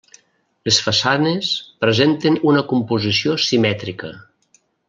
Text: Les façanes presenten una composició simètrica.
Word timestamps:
Les 0.69 0.79
façanes 0.85 1.51
presenten 1.85 2.41
una 2.53 2.65
composició 2.75 3.39
simètrica. 3.47 4.15